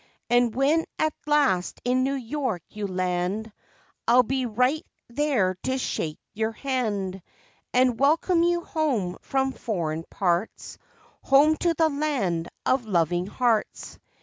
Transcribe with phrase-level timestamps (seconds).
[0.31, 3.51] And when at last in New York you land,
[4.07, 7.21] I'll be 62 LIFE WAVES right there to shake your hand,
[7.71, 10.79] and welcome you home from foreign parts;
[11.21, 13.99] home to the land of loving hearts.